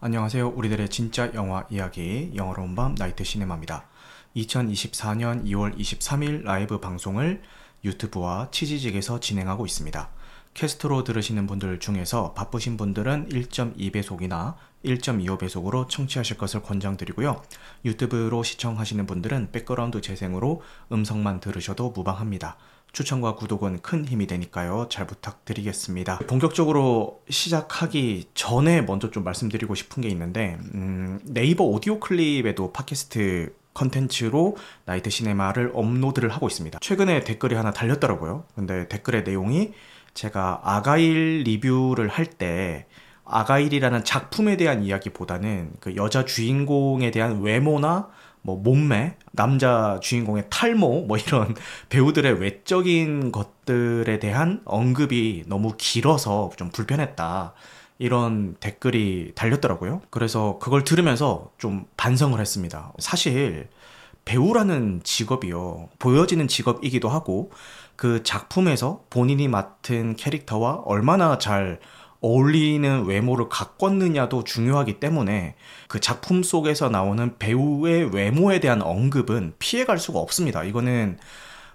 [0.00, 0.50] 안녕하세요.
[0.50, 3.88] 우리들의 진짜 영화 이야기 영화로운 밤 나이트 시네마입니다.
[4.36, 7.42] 2024년 2월 23일 라이브 방송을
[7.82, 10.08] 유튜브와 치지직에서 진행하고 있습니다.
[10.54, 17.42] 캐스트로 들으시는 분들 중에서 바쁘신 분들은 1.2배속이나 1.25배속으로 청취하실 것을 권장드리고요.
[17.84, 20.62] 유튜브로 시청하시는 분들은 백그라운드 재생으로
[20.92, 22.56] 음성만 들으셔도 무방합니다.
[22.92, 24.88] 추천과 구독은 큰 힘이 되니까요.
[24.90, 26.18] 잘 부탁드리겠습니다.
[26.26, 34.56] 본격적으로 시작하기 전에 먼저 좀 말씀드리고 싶은 게 있는데, 음, 네이버 오디오 클립에도 팟캐스트 컨텐츠로
[34.86, 36.80] 나이트 시네마를 업로드를 하고 있습니다.
[36.80, 38.44] 최근에 댓글이 하나 달렸더라고요.
[38.56, 39.72] 근데 댓글의 내용이
[40.14, 42.86] 제가 아가일 리뷰를 할 때
[43.30, 48.08] 아가일이라는 작품에 대한 이야기보다는 그 여자 주인공에 대한 외모나
[48.48, 51.54] 뭐 몸매, 남자 주인공의 탈모, 뭐 이런
[51.90, 57.52] 배우들의 외적인 것들에 대한 언급이 너무 길어서 좀 불편했다.
[57.98, 60.00] 이런 댓글이 달렸더라고요.
[60.08, 62.92] 그래서 그걸 들으면서 좀 반성을 했습니다.
[63.00, 63.68] 사실
[64.24, 65.90] 배우라는 직업이요.
[65.98, 67.50] 보여지는 직업이기도 하고
[67.96, 71.80] 그 작품에서 본인이 맡은 캐릭터와 얼마나 잘
[72.20, 75.54] 어울리는 외모를 가꿨느냐도 중요하기 때문에
[75.88, 80.64] 그 작품 속에서 나오는 배우의 외모에 대한 언급은 피해갈 수가 없습니다.
[80.64, 81.18] 이거는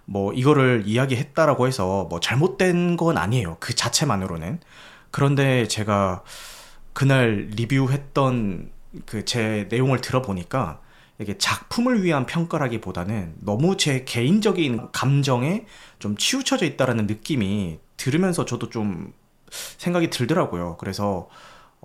[0.06, 3.58] 뭐 이거를 이야기했다라고 해서 뭐 잘못된 건 아니에요.
[3.60, 4.60] 그 자체만으로는.
[5.12, 6.24] 그런데 제가
[6.94, 8.72] 그날 리뷰했던
[9.06, 10.80] 그 제 내용을 들어보니까
[11.20, 15.66] 이게 작품을 위한 평가라기보다는 너무 제 개인적인 감정에
[16.00, 19.14] 좀 치우쳐져 있다라는 느낌이 들으면서 저도 좀
[19.78, 20.78] 생각이 들더라고요.
[20.78, 21.28] 그래서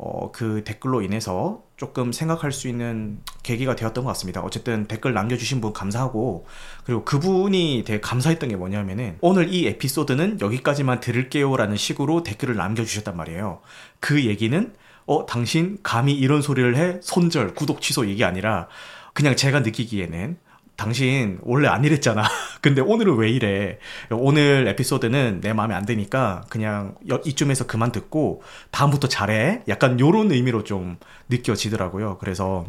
[0.00, 4.40] 어, 그 댓글로 인해서 조금 생각할 수 있는 계기가 되었던 것 같습니다.
[4.42, 6.46] 어쨌든 댓글 남겨주신 분 감사하고,
[6.84, 13.16] 그리고 그분이 되게 감사했던 게 뭐냐면은, 오늘 이 에피소드는 여기까지만 들을게요 라는 식으로 댓글을 남겨주셨단
[13.16, 13.60] 말이에요.
[13.98, 14.72] 그 얘기는,
[15.06, 17.00] 어, 당신 감히 이런 소리를 해?
[17.02, 18.68] 손절, 구독 취소 이게 아니라,
[19.14, 20.38] 그냥 제가 느끼기에는,
[20.78, 22.22] 당신 원래 안 이랬잖아.
[22.62, 23.78] 근데 오늘은 왜 이래?
[24.12, 26.94] 오늘 에피소드는 내 마음에 안 드니까 그냥
[27.26, 29.64] 이쯤에서 그만 듣고 다음부터 잘해.
[29.66, 30.96] 약간 요런 의미로 좀
[31.28, 32.18] 느껴지더라고요.
[32.18, 32.64] 그래서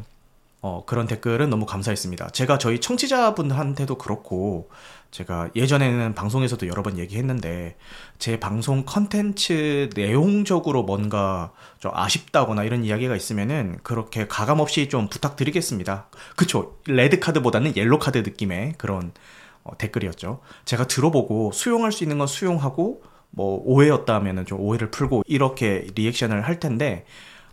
[0.62, 2.32] 어, 그런 댓글은 너무 감사했습니다.
[2.32, 4.70] 제가 저희 청취자분한테도 그렇고,
[5.10, 7.78] 제가 예전에는 방송에서도 여러 번 얘기했는데,
[8.18, 16.10] 제 방송 컨텐츠 내용적으로 뭔가 좀 아쉽다거나 이런 이야기가 있으면은, 그렇게 가감없이 좀 부탁드리겠습니다.
[16.36, 16.78] 그쵸.
[16.88, 19.14] 레드카드보다는 옐로카드 느낌의 그런
[19.64, 20.42] 어, 댓글이었죠.
[20.66, 26.60] 제가 들어보고 수용할 수 있는 건 수용하고, 뭐, 오해였다면은 좀 오해를 풀고, 이렇게 리액션을 할
[26.60, 27.06] 텐데,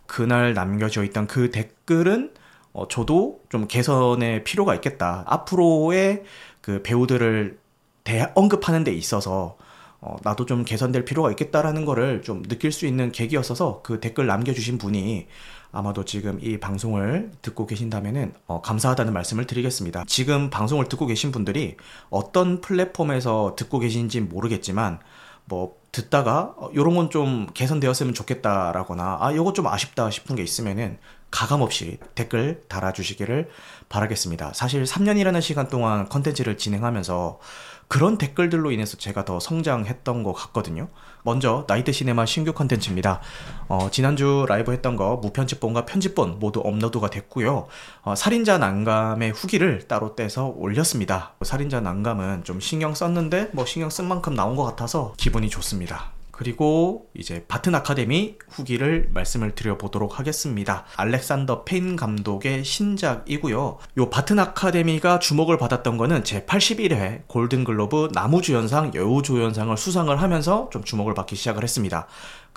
[0.07, 2.33] 그날 남겨져 있던 그 댓글은
[2.77, 5.23] 어, 저도 좀 개선의 필요가 있겠다.
[5.25, 6.23] 앞으로의
[6.61, 7.57] 그 배우들을
[8.03, 9.57] 대, 언급하는 데 있어서
[9.99, 14.77] 어, 나도 좀 개선될 필요가 있겠다라는 거를 좀 느낄 수 있는 계기였어서 그 댓글 남겨주신
[14.77, 15.25] 분이
[15.71, 20.03] 아마도 지금 이 방송을 듣고 계신다면은 어, 감사하다는 말씀을 드리겠습니다.
[20.05, 21.77] 지금 방송을 듣고 계신 분들이
[22.11, 24.99] 어떤 플랫폼에서 듣고 계신지 모르겠지만
[25.45, 30.99] 뭐 듣다가 어, 요런 건 좀 개선되었으면 좋겠다라거나 아 요거 좀 아쉽다 싶은 게 있으면은
[31.31, 33.49] 가감 없이 댓글 달아주시기를
[33.89, 34.53] 바라겠습니다.
[34.53, 37.39] 사실 3년이라는 시간 동안 컨텐츠를 진행하면서
[37.87, 40.89] 그런 댓글들로 인해서 제가 더 성장했던 것 같거든요.
[41.23, 43.21] 먼저 나이트 시네마 신규 컨텐츠입니다.
[43.69, 47.67] 어, 지난주 라이브 했던 거 무편집본과 편집본 모두 업로드가 됐고요.
[48.01, 51.35] 어, 살인자 난감의 후기를 따로 떼서 올렸습니다.
[51.43, 56.16] 살인자 난감은 좀 신경 썼는데 뭐 신경 쓴 만큼 나온 것 같아서 기분이 좋습니다.
[56.37, 60.85] 그리고 이제 바튼 아카데미 후기를 말씀을 드려보도록 하겠습니다.
[60.95, 63.77] 알렉산더 페인 감독의 신작이고요.
[63.97, 71.15] 요 바튼 아카데미가 주목을 받았던 거는 제 81회 골든글로브 남우주연상 여우조연상을 수상을 하면서 좀 주목을
[71.15, 72.05] 받기 시작을 했습니다.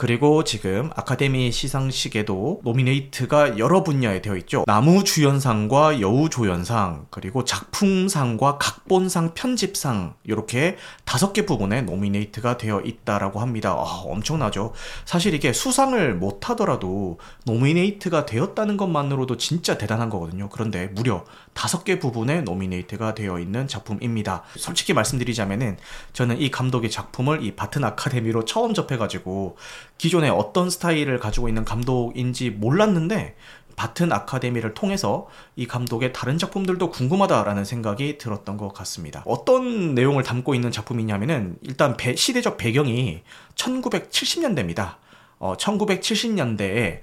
[0.00, 4.64] 그리고 지금 아카데미 시상식에도 노미네이트가 여러 분야에 되어 있죠.
[4.66, 13.40] 남우 주연상과 여우 조연상, 그리고 작품상과 각본상, 편집상 이렇게 다섯 개 부문에 노미네이트가 되어 있다라고
[13.40, 13.72] 합니다.
[13.72, 14.72] 아, 엄청나죠.
[15.04, 20.48] 사실 이게 수상을 못 하더라도 노미네이트가 되었다는 것만으로도 진짜 대단한 거거든요.
[20.48, 24.44] 그런데 무려 다섯 개 부문에 노미네이트가 되어 있는 작품입니다.
[24.56, 25.76] 솔직히 말씀드리자면은
[26.14, 29.58] 저는 이 감독의 작품을 이 바튼 아카데미로 처음 접해가지고
[30.00, 33.36] 기존에 어떤 스타일을 가지고 있는 감독인지 몰랐는데
[33.76, 39.22] 바튼 아카데미를 통해서 이 감독의 다른 작품들도 궁금하다라는 생각이 들었던 것 같습니다.
[39.26, 43.20] 어떤 내용을 담고 있는 작품이냐면은 일단 배, 시대적 배경이
[43.56, 44.94] 1970년대입니다.
[45.38, 47.00] 어, 1970년대에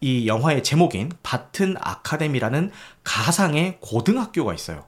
[0.00, 2.70] 이 영화의 제목인 바튼 아카데미라는
[3.04, 4.86] 가상의 고등학교가 있어요.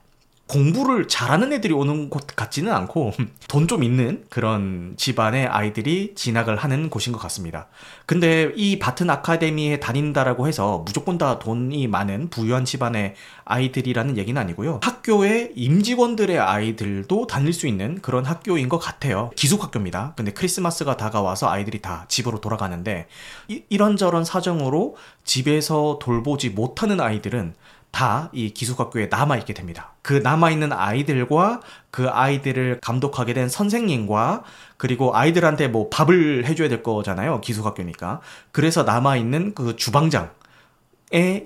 [0.50, 3.12] 공부를 잘하는 애들이 오는 곳 같지는 않고
[3.48, 7.68] 돈 좀 있는 그런 집안의 아이들이 진학을 하는 곳인 것 같습니다.
[8.04, 13.14] 근데 이 바튼 아카데미에 다닌다라고 해서 무조건 다 돈이 많은 부유한 집안의
[13.44, 14.80] 아이들이라는 얘기는 아니고요.
[14.82, 19.30] 학교에 임직원들의 아이들도 다닐 수 있는 그런 학교인 것 같아요.
[19.36, 20.14] 기숙학교입니다.
[20.16, 23.06] 근데 크리스마스가 다가와서 아이들이 다 집으로 돌아가는데
[23.46, 27.54] 이, 이런저런 사정으로 집에서 돌보지 못하는 아이들은
[27.90, 29.92] 다 이 기숙학교에 남아있게 됩니다.
[30.02, 31.60] 그 남아있는 아이들과
[31.90, 34.44] 그 아이들을 감독하게 된 선생님과
[34.76, 37.40] 그리고 아이들한테 뭐 밥을 해줘야 될 거잖아요.
[37.40, 38.20] 기숙학교니까.
[38.52, 40.30] 그래서 남아있는 그 주방장의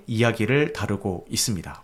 [0.07, 1.83] 이야기를 다루고 있습니다.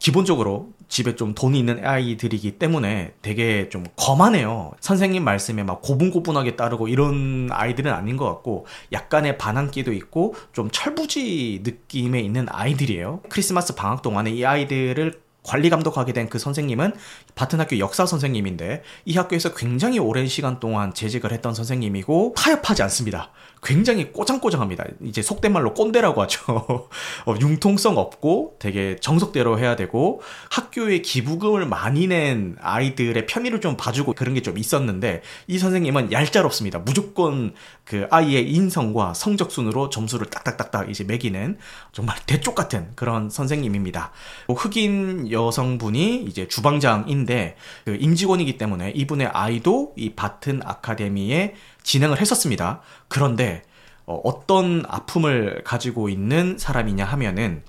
[0.00, 4.72] 기본적으로 집에 좀 돈이 있는 아이들이기 때문에 되게 좀 거만해요.
[4.80, 11.60] 선생님 말씀에 막 고분고분하게 따르고 이런 아이들은 아닌 것 같고 약간의 반항기도 있고 좀 철부지
[11.62, 13.20] 느낌에 있는 아이들이에요.
[13.28, 16.92] 크리스마스 방학 동안에 이 아이들을 관리 감독하게 된 그 선생님은
[17.34, 23.30] 바튼 학교 역사 선생님인데 이 학교에서 굉장히 오랜 시간 동안 재직을 했던 선생님이고 타협하지 않습니다.
[23.62, 24.84] 굉장히 꼬장꼬장합니다.
[25.04, 26.40] 이제 속된 말로 꼰대라고 하죠.
[27.26, 34.14] 어, 융통성 없고 되게 정석대로 해야 되고 학교에 기부금을 많이 낸 아이들의 편의를 좀 봐주고
[34.14, 36.78] 그런 게 좀 있었는데 이 선생님은 얄짤없습니다.
[36.80, 37.52] 무조건
[37.84, 41.58] 그 아이의 인성과 성적 순으로 점수를 딱딱딱딱 이제 매기는
[41.92, 44.12] 정말 대쪽 같은 그런 선생님입니다.
[44.46, 52.80] 뭐 흑인 여성분이 이제 주방장인데 그 임직원이기 때문에 이분의 아이도 이 바튼 아카데미에 진행을 했었습니다.
[53.08, 53.62] 그런데
[54.06, 57.62] 어, 떤 아픔을 가지고 있는 사람이냐 하면은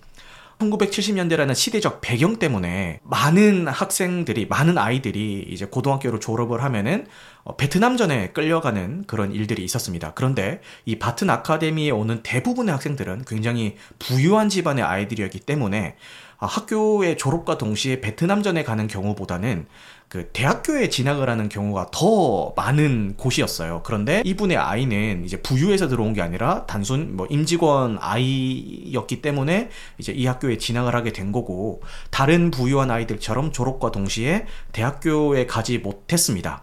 [0.62, 7.08] 1970년대라는 시대적 배경 때문에 많은 학생들이 많은 아이들이 이제 고등학교로 졸업을 하면은
[7.44, 10.14] 어, 베트남전에 끌려가는 그런 일들이 있었습니다.
[10.14, 15.96] 그런데 이 바튼 아카데미에 오는 대부분의 학생들은 굉장히 부유한 집안의 아이들이었기 때문에
[16.31, 19.68] 아, 학교의 졸업과 동시에 베트남전에 가는 경우보다는
[20.08, 23.82] 그 대학교에 진학을 하는 경우가 더 많은 곳이었어요.
[23.86, 30.26] 그런데 이분의 아이는 이제 부유에서 들어온 게 아니라 단순 뭐 임직원 아이였기 때문에 이제 이
[30.26, 36.62] 학교에 진학을 하게 된 거고 다른 부유한 아이들처럼 졸업과 동시에 대학교에 가지 못했습니다.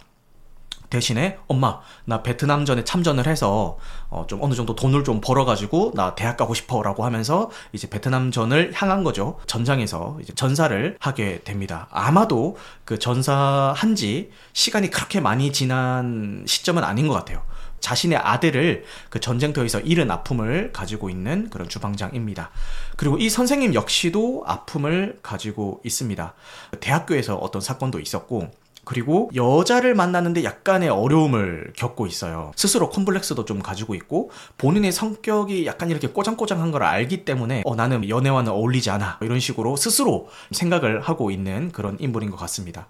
[0.91, 6.37] 대신에 엄마 나 베트남전에 참전을 해서 어, 좀 어느 정도 돈을 좀 벌어가지고 나 대학
[6.37, 13.97] 가고 싶어라고 하면서 이제 베트남전을 향한 거죠 전장에서 이제 전사를 하게 됩니다 아마도 그 전사한
[13.97, 17.43] 지 시간이 그렇게 많이 지난 시점은 아닌 것 같아요
[17.81, 22.51] 자신의 아들을 그 전쟁터에서 잃은 아픔을 가지고 있는 그런 주방장입니다.
[22.97, 26.35] 그리고 이 선생님 역시도 아픔을 가지고 있습니다.
[26.81, 28.51] 대학교에서 어떤 사건도 있었고,
[28.89, 32.53] 그리고 여자를 만나는데 약간의 어려움을 겪고 있어요.
[32.57, 38.09] 스스로 컴플렉스도 좀 가지고 있고 본인의 성격이 약간 이렇게 꼬장꼬장한 걸 알기 때문에 어 나는
[38.09, 42.89] 연애와는 어울리지 않아 이런 식으로 스스로 생각을 하고 있는 그런 인물인 것 같습니다.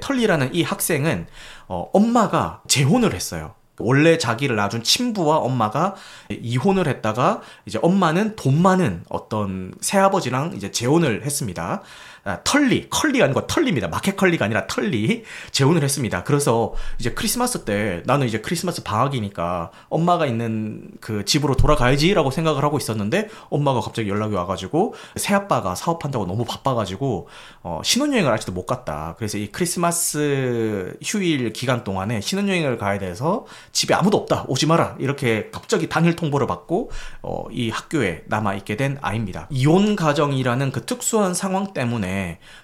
[0.00, 1.26] 털리라는 이 학생은
[1.68, 3.52] 어 엄마가 재혼을 했어요.
[3.78, 5.94] 원래 자기를 낳아준 친부와 엄마가
[6.30, 11.82] 이혼을 했다가 이제 엄마는 돈 많은 어떤 새아버지랑 이제 재혼을 했습니다.
[12.24, 13.88] 아, 털리, 컬리가 아니고 털리입니다.
[13.88, 16.24] 마켓 컬리가 아니라 털리 재혼을 했습니다.
[16.24, 22.78] 그래서 이제 크리스마스 때 나는 이제 크리스마스 방학이니까 엄마가 있는 그 집으로 돌아가야지라고 생각을 하고
[22.78, 27.28] 있었는데 엄마가 갑자기 연락이 와가지고 새아빠가 사업한다고 너무 바빠가지고
[27.62, 29.14] 어, 신혼여행을 아직도 못 갔다.
[29.18, 34.46] 그래서 이 크리스마스 휴일 기간 동안에 신혼여행을 가야 돼서 집에 아무도 없다.
[34.48, 34.96] 오지 마라.
[34.98, 36.90] 이렇게 갑자기 당일 통보를 받고
[37.20, 39.46] 어, 이 학교에 남아 있게 된 아이입니다.
[39.50, 42.13] 이혼 가정이라는 그 특수한 상황 때문에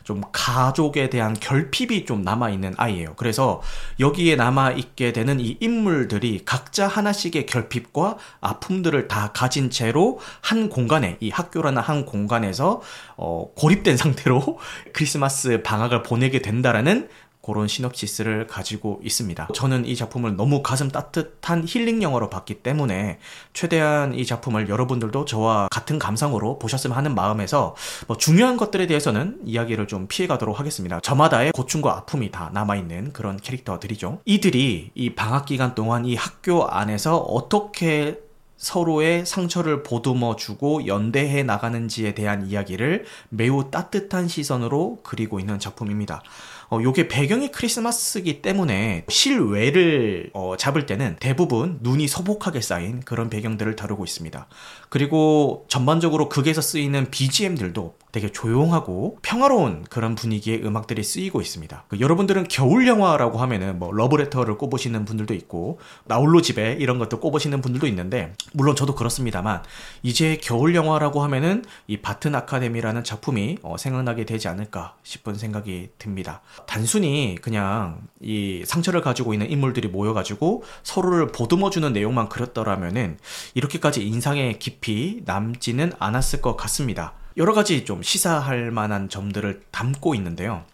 [0.05, 3.15] 좀 가족에 대한 결핍이 좀 남아있는 아이예요.
[3.17, 3.63] 그래서
[3.99, 11.31] 여기에 남아있게 되는 이 인물들이 각자 하나씩의 결핍과 아픔들을 다 가진 채로 한 공간에, 이
[11.31, 12.81] 학교라는 한 공간에서
[13.17, 14.59] 어, 고립된 상태로
[14.93, 17.09] 크리스마스 방학을 보내게 된다라는
[17.53, 19.49] 그런 시놉시스를 가지고 있습니다.
[19.55, 23.19] 저는 이 작품을 너무 가슴 따뜻한 힐링 영화로 봤기 때문에
[23.53, 27.75] 최대한 이 작품을 여러분들도 저와 같은 감상으로 보셨으면 하는 마음에서
[28.07, 31.01] 뭐 중요한 것들에 대해서는 이야기를 좀 피해가도록 하겠습니다.
[31.01, 34.21] 저마다의 고충과 아픔이 다 남아있는 그런 캐릭터들이죠.
[34.25, 38.19] 이들이 이 방학 기간 동안 이 학교 안에서 어떻게
[38.61, 46.23] 서로의 상처를 보듬어 주고 연대해 나가는지에 대한 이야기를 매우 따뜻한 시선으로 그리고 있는 작품입니다.
[46.71, 53.75] 어, 요게 배경이 크리스마스기 때문에 실외를 어, 잡을 때는 대부분 눈이 소복하게 쌓인 그런 배경들을
[53.75, 54.47] 다루고 있습니다.
[54.89, 61.85] 그리고 전반적으로 극에서 쓰이는 BGM들도 되게 조용하고 평화로운 그런 분위기의 음악들이 쓰이고 있습니다.
[61.89, 67.61] 그 여러분들은 겨울 영화라고 하면은 뭐 러브레터를 꼽으시는 분들도 있고 나홀로 집에 이런 것도 꼽으시는
[67.61, 69.63] 분들도 있는데 물론 저도 그렇습니다만
[70.03, 76.41] 이제 겨울 영화라고 하면은 이 바튼 아카데미라는 작품이 어, 생각나게 되지 않을까 싶은 생각이 듭니다.
[76.67, 83.19] 단순히 그냥 이 상처를 가지고 있는 인물들이 모여가지고 서로를 보듬어주는 내용만 그렸더라면은
[83.55, 87.15] 이렇게까지 인상에 깊이 남지는 않았을 것 같습니다.
[87.37, 90.65] 여러 가지 좀 시사할 만한 점들을 담고 있는데요.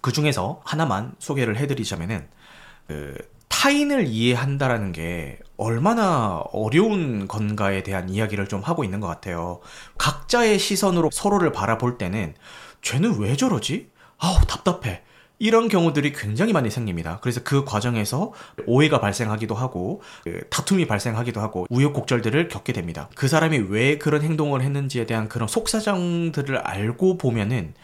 [0.00, 2.28] 그 중에서 하나만 소개를 해드리자면은
[2.86, 3.16] 그
[3.48, 9.60] 타인을 이해한다라는 게 얼마나 어려운 건가에 대한 이야기를 좀 하고 있는 것 같아요.
[9.98, 12.34] 각자의 시선으로 서로를 바라볼 때는
[12.82, 13.90] 쟤는 왜 저러지?
[14.18, 15.02] 아우 답답해.
[15.38, 17.18] 이런 경우들이 굉장히 많이 생깁니다.
[17.20, 18.32] 그래서 그 과정에서
[18.66, 23.08] 오해가 발생하기도 하고 그 다툼이 발생하기도 하고 우여곡절들을 겪게 됩니다.
[23.14, 27.74] 그 사람이 왜 그런 행동을 했는지에 대한 그런 속사정들을 알고 보면은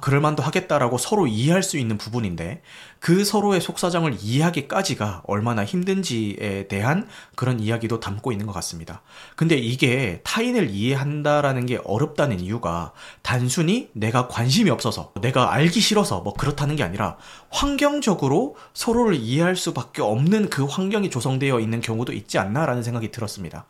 [0.00, 2.62] 그럴만도 하겠다라고 서로 이해할 수 있는 부분인데
[3.00, 9.02] 그 서로의 속사정을 이해하기까지가 얼마나 힘든지에 대한 그런 이야기도 담고 있는 것 같습니다.
[9.36, 12.92] 근데 이게 타인을 이해한다라는 게 어렵다는 이유가
[13.22, 17.16] 단순히 내가 관심이 없어서 내가 알기 싫어서 뭐 그렇다는 게 아니라
[17.50, 23.66] 환경적으로 서로를 이해할 수밖에 없는 그 환경이 조성되어 있는 경우도 있지 않나라는 생각이 들었습니다.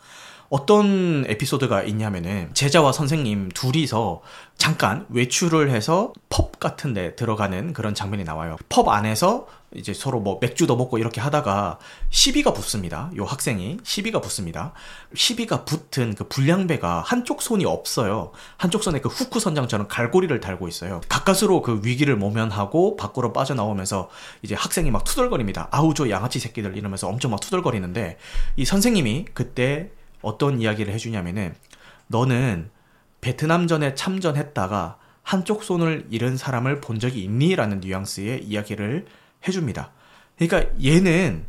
[0.51, 4.21] 어떤 에피소드가 있냐면은 제자와 선생님 둘이서
[4.59, 8.57] 잠깐 외출을 해서 펍 같은 데 들어가는 그런 장면이 나와요.
[8.69, 11.79] 펍 안에서 이제 서로 뭐 맥주도 먹고 이렇게 하다가
[12.11, 13.13] 시비가 붙습니다.
[13.17, 14.73] 요 학생이 시비가 붙습니다.
[15.15, 18.33] 시비가 붙은 그 불량배가 한쪽 손이 없어요.
[18.57, 21.01] 한쪽 손에 그 후크 선장처럼 갈고리를 달고 있어요.
[21.09, 24.11] 가까스로 그 위기를 모면하고 밖으로 빠져나오면서
[24.43, 25.69] 이제 학생이 막 투덜거립니다.
[25.71, 28.19] 아우 저 양아치 새끼들 이러면서 엄청 막 투덜거리는데
[28.57, 29.91] 이 선생님이 그때
[30.23, 31.55] 어떤 이야기를 해주냐면은
[32.09, 32.71] 너는
[33.21, 37.55] 베트남전에 참전했다가 한쪽 손을 잃은 사람을 본 적이 있니?
[37.55, 39.07] 라는 뉘앙스의 이야기를
[39.47, 39.93] 해줍니다.
[40.37, 41.45] 그러니까 얘는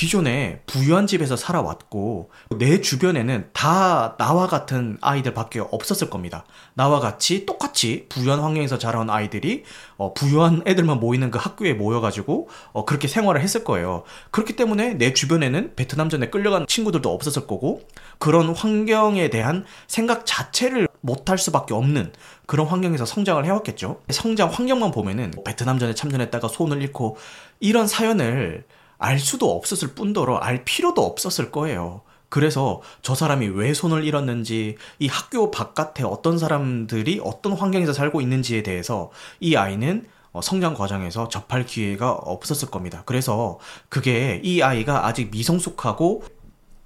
[0.00, 6.46] 기존에 부유한 집에서 살아왔고 내 주변에는 다 나와 같은 아이들밖에 없었을 겁니다.
[6.72, 9.64] 나와 같이 똑같이 부유한 환경에서 자라온 아이들이
[9.98, 14.04] 어, 부유한 애들만 모이는 그 학교에 모여가지고 어, 그렇게 생활을 했을 거예요.
[14.30, 17.82] 그렇기 때문에 내 주변에는 베트남전에 끌려간 친구들도 없었을 거고
[18.18, 22.14] 그런 환경에 대한 생각 자체를 못할 수밖에 없는
[22.46, 24.00] 그런 환경에서 성장을 해왔겠죠.
[24.08, 27.18] 성장 환경만 보면은 베트남전에 참전했다가 손을 잃고
[27.60, 28.64] 이런 사연을
[29.00, 32.02] 알 수도 없었을 뿐더러 알 필요도 없었을 거예요.
[32.28, 38.62] 그래서 저 사람이 왜 손을 잃었는지, 이 학교 바깥에 어떤 사람들이 어떤 환경에서 살고 있는지에
[38.62, 43.02] 대해서 이 아이는 어, 성장 과정에서 접할 기회가 없었을 겁니다.
[43.04, 46.22] 그래서 그게 이 아이가 아직 미성숙하고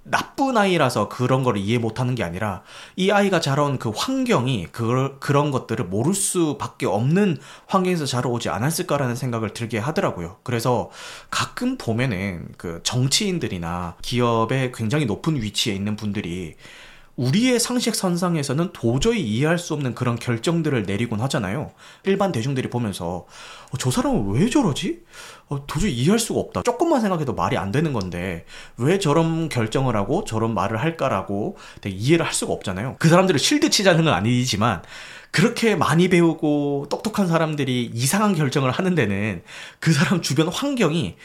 [0.07, 2.61] 나쁜 아이라서 그런 걸 이해 못하는 게 아니라
[2.95, 9.53] 이 아이가 자라온 그 환경이 그, 그런 것들을 모를 수밖에 없는 환경에서 자라오지 않았을까라는 생각을
[9.53, 10.37] 들게 하더라고요.
[10.43, 10.91] 그래서
[11.31, 16.53] 가끔 보면은 그 정치인들이나 기업의 굉장히 높은 위치에 있는 분들이
[17.15, 21.71] 우리의 상식 선상에서는 도저히 이해할 수 없는 그런 결정들을 내리곤 하잖아요.
[22.03, 23.25] 일반 대중들이 보면서
[23.71, 25.03] 어, 저 사람은 왜 저러지?
[25.47, 26.63] 어, 도저히 이해할 수가 없다.
[26.63, 28.45] 조금만 생각해도 말이 안 되는 건데
[28.77, 32.97] 왜 저런 결정을 하고 저런 말을 할까라고 되게 이해를 할 수가 없잖아요.
[32.99, 34.81] 그 사람들을 실드 치자는 건 아니지만
[35.31, 39.43] 그렇게 많이 배우고 똑똑한 사람들이 이상한 결정을 하는 데는
[39.79, 41.15] 그 사람 주변 환경이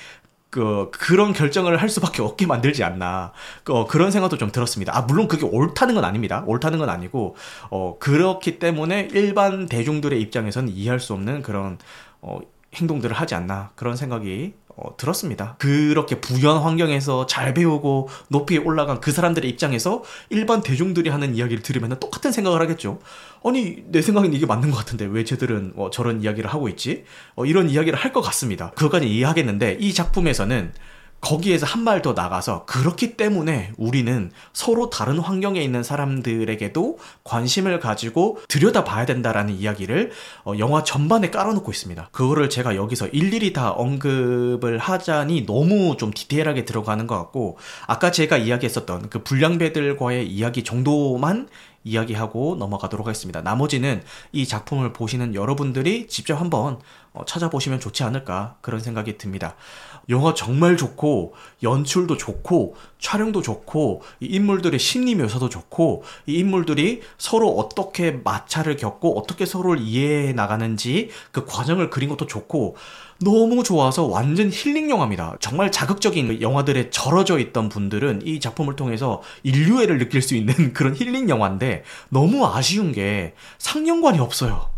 [0.50, 3.33] 그 그런 결정을 할 수밖에 없게 만들지 않나
[3.69, 4.97] 어, 그런 생각도 좀 들었습니다.
[4.97, 6.42] 아 물론 그게 옳다는 건 아닙니다.
[6.47, 7.37] 옳다는 건 아니고
[7.71, 11.78] 어 그렇기 때문에 일반 대중들의 입장에서는 이해할 수 없는 그런
[12.21, 12.40] 어
[12.75, 15.57] 행동들을 하지 않나 그런 생각이 어, 들었습니다.
[15.59, 21.99] 그렇게 부유한 환경에서 잘 배우고 높이 올라간 그 사람들의 입장에서 일반 대중들이 하는 이야기를 들으면
[21.99, 23.00] 똑같은 생각을 하겠죠.
[23.45, 27.05] 아니 내 생각엔 이게 맞는 것 같은데 왜 쟤들은 어, 저런 이야기를 하고 있지?
[27.35, 28.71] 어, 이런 이야기를 할 것 같습니다.
[28.71, 30.73] 그거까지 이해하겠는데 이 작품에서는
[31.21, 38.39] 거기에서 한 발 더 나가서 그렇기 때문에 우리는 서로 다른 환경에 있는 사람들에게도 관심을 가지고
[38.49, 40.12] 들여다봐야 된다라는 이야기를
[40.45, 42.09] 어, 영화 전반에 깔아놓고 있습니다.
[42.12, 48.37] 그거를 제가 여기서 일일이 다 언급을 하자니 너무 좀 디테일하게 들어가는 것 같고 아까 제가
[48.39, 51.49] 이야기했었던 그 불량배들과의 이야기 정도만
[51.83, 53.41] 이야기하고 넘어가도록 하겠습니다.
[53.41, 56.79] 나머지는 이 작품을 보시는 여러분들이 직접 한번
[57.12, 59.55] 어, 찾아보시면 좋지 않을까 그런 생각이 듭니다.
[60.11, 67.49] 영화 정말 좋고 연출도 좋고 촬영도 좋고 이 인물들의 심리 묘사도 좋고 이 인물들이 서로
[67.50, 72.76] 어떻게 마찰을 겪고 어떻게 서로를 이해해 나가는지 그 과정을 그린 것도 좋고
[73.23, 75.37] 너무 좋아서 완전 힐링 영화입니다.
[75.40, 81.29] 정말 자극적인 영화들에 절어져 있던 분들은 이 작품을 통해서 인류애를 느낄 수 있는 그런 힐링
[81.29, 84.70] 영화인데 너무 아쉬운 게 상영관이 없어요.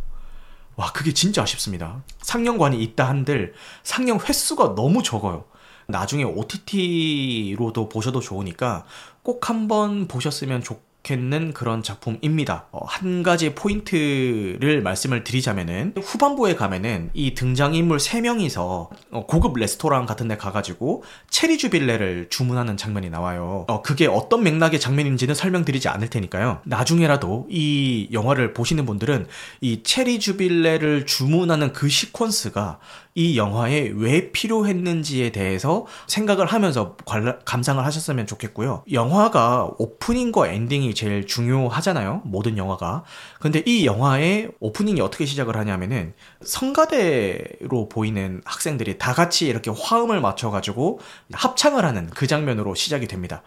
[0.82, 2.02] 와, 그게 진짜 아쉽습니다.
[2.22, 5.44] 상영관이 있다 한들 상영 횟수가 너무 적어요.
[5.86, 8.84] 나중에 OTT로도 보셔도 좋으니까
[9.22, 12.66] 꼭 한번 보셨으면 좋좋 겠는 그런 작품입니다.
[12.70, 20.28] 어, 한 가지 포인트를 말씀을 드리자면은 후반부에 가면은 이 등장인물 3명이서 어, 고급 레스토랑 같은
[20.28, 23.64] 데 가가지고 체리 주빌레를 주문하는 장면이 나와요.
[23.68, 26.60] 어, 그게 어떤 맥락의 장면인지는 설명드리지 않을 테니까요.
[26.64, 29.26] 나중에라도 이 영화를 보시는 분들은
[29.60, 32.78] 이 체리 주빌레를 주문하는 그 시퀀스가
[33.14, 38.84] 이 영화에 왜 필요했는지에 대해서 생각을 하면서 관라, 감상을 하셨으면 좋겠고요.
[38.90, 42.22] 영화가 오프닝과 엔딩이 제일 중요하잖아요.
[42.24, 43.04] 모든 영화가.
[43.38, 51.00] 근데 이 영화의 오프닝이 어떻게 시작을 하냐면은 성가대로 보이는 학생들이 다 같이 이렇게 화음을 맞춰가지고
[51.32, 53.42] 합창을 하는 그 장면으로 시작이 됩니다.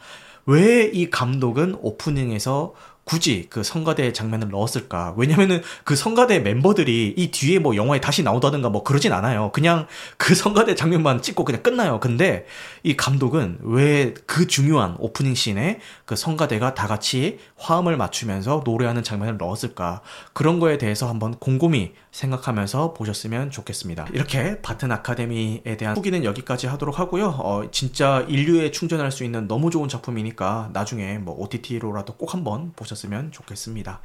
[0.46, 2.74] 왜 이 감독은 오프닝에서
[3.06, 5.14] 굳이 그 성가대 장면을 넣었을까?
[5.18, 9.52] 왜냐면은 그 성가대 멤버들이 이 뒤에 뭐 영화에 다시 나오다든가 뭐 그러진 않아요.
[9.54, 12.00] 그냥 그 성가대 장면만 찍고 그냥 끝나요.
[12.00, 12.46] 근데
[12.84, 19.38] 이 감독은 왜 그 중요한 오프닝 씬에 그 성가대가 다 같이 화음을 맞추면서 노래하는 장면을
[19.38, 20.02] 넣었을까?
[20.34, 24.08] 그런 거에 대해서 한번 곰곰이 생각하면서 보셨으면 좋겠습니다.
[24.14, 27.28] 이렇게 바튼 아카데미에 대한 후기는 여기까지 하도록 하고요.
[27.28, 32.95] 어, 진짜 인류에 충전할 수 있는 너무 좋은 작품이니까 나중에 뭐 OTT로라도 꼭 한번 보셨으면
[33.32, 34.02] 좋겠습니다.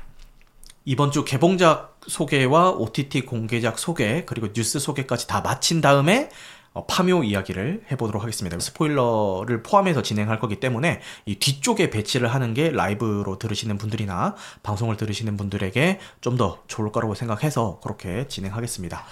[0.85, 6.31] 이번 주 개봉작 소개와 OTT 공개작 소개 그리고 뉴스 소개까지 다 마친 다음에
[6.73, 8.59] 어, 파묘 이야기를 해보도록 하겠습니다.
[8.59, 15.37] 스포일러를 포함해서 진행할 거기 때문에 이 뒤쪽에 배치를 하는 게 라이브로 들으시는 분들이나 방송을 들으시는
[15.37, 19.05] 분들에게 좀 더 좋을 거라고 생각해서 그렇게 진행하겠습니다.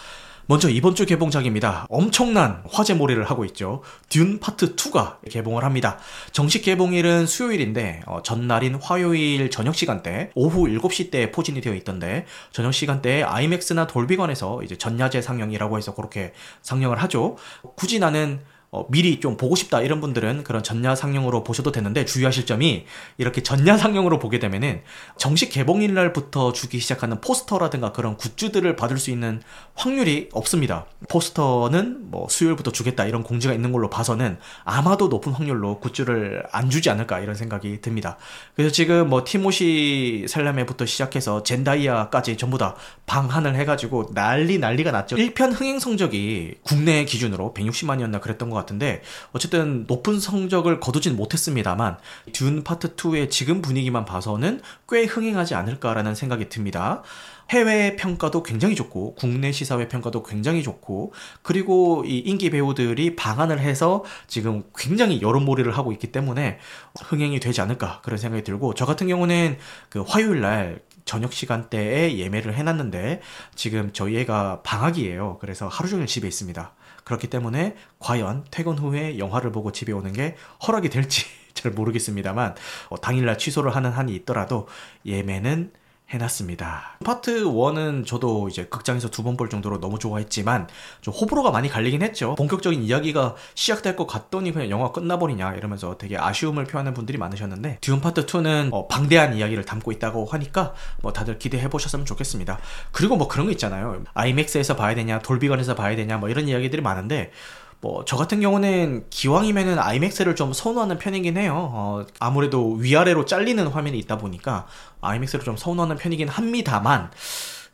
[0.50, 1.85] 먼저 이번 주 개봉작입니다.
[1.90, 3.83] 엄청난 화제몰이를 하고 있죠.
[4.09, 5.99] 듄 파트 2가 개봉을 합니다.
[6.33, 12.73] 정식 개봉일은 수요일인데 어, 전날인 화요일 저녁 시간대 오후 7시 때 포진이 되어 있던데 저녁
[12.73, 17.37] 시간대에 아이맥스나 돌비관에서 이제 전야제 상영이라고 해서 그렇게 상영을 하죠.
[17.76, 22.44] 굳이 나는 어, 미리 좀 보고 싶다 이런 분들은 그런 전야 상영으로 보셔도 되는데 주의하실
[22.44, 22.84] 점이
[23.16, 24.82] 이렇게 전야 상영으로 보게 되면은
[25.16, 29.40] 정식 개봉일 날부터 주기 시작하는 포스터라든가 그런 굿즈들을 받을 수 있는
[29.75, 30.84] 확률이 없습니다.
[31.08, 36.90] 포스터는 뭐 수요일부터 주겠다 이런 공지가 있는 걸로 봐서는 아마도 높은 확률로 굿즈를 안 주지
[36.90, 38.18] 않을까 이런 생각이 듭니다.
[38.54, 45.16] 그래서 지금 뭐 티모시 살라메부터 시작해서 젠다이아까지 전부 다 방한을 해가지고 난리 난리가 났죠.
[45.16, 51.99] 1편 흥행 성적이 국내 기준으로 160만이었나 그랬던 것 같은데 어쨌든 높은 성적을 거두진 못했습니다만
[52.32, 57.02] 듄 파트 2의 지금 분위기만 봐서는 꽤 흥행하지 않을까라는 생각이 듭니다.
[57.50, 64.04] 해외 평가도 굉장히 좋고 국내 시사회 평가도 굉장히 좋고 그리고 이 인기 배우들이 방한을 해서
[64.26, 66.58] 지금 굉장히 여론몰이를 하고 있기 때문에
[67.00, 69.56] 흥행이 되지 않을까 그런 생각이 들고 저 같은 경우는
[69.88, 73.23] 그 화요일 날 저녁 시간대에 예매를 해놨는데
[73.54, 75.38] 지금 저희 애가 방학이에요.
[75.40, 76.75] 그래서 하루 종일 집에 있습니다.
[77.08, 82.54] 그렇기 때문에 과연 퇴근 후에 영화를 보고 집에 오는 게 허락이 될지 잘 모르겠습니다만
[82.90, 84.68] 어, 당일날 취소를 하는 한이 있더라도
[85.06, 85.73] 예매는
[86.10, 86.97] 해놨습니다.
[87.04, 90.68] 파트 1은 저도 이제 극장에서 두 번 볼 정도로 너무 좋아했지만
[91.02, 92.34] 좀 호불호가 많이 갈리긴 했죠.
[92.36, 98.00] 본격적인 이야기가 시작될 것 같더니 그냥 영화 끝나버리냐 이러면서 되게 아쉬움을 표하는 분들이 많으셨는데 듀움
[98.00, 102.58] 파트 2는 어, 방대한 이야기를 담고 있다고 하니까 뭐 다들 기대해 보셨으면 좋겠습니다.
[102.90, 104.02] 그리고 뭐 그런 거 있잖아요.
[104.14, 107.32] 아이맥스에서 봐야 되냐, 돌비관에서 봐야 되냐 뭐 이런 이야기들이 많은데
[107.80, 111.71] 뭐 저 같은 경우는 기왕이면은 아이맥스를 좀 선호하는 편이긴 해요.
[111.73, 114.67] 어, 아무래도 위아래로 잘리는 화면이 있다 보니까
[115.00, 117.10] 아이맥스를 좀 선호하는 편이긴 합니다만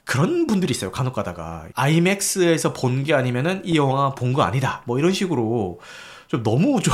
[0.05, 0.91] 그런 분들이 있어요.
[0.93, 4.83] 간혹 가다가 아이맥스에서 본 게 아니면은 이 영화 본 거 아니다.
[4.85, 5.81] 뭐 이런 식으로
[6.29, 6.93] 좀 너무 좀